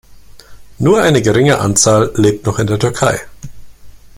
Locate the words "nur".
0.79-1.03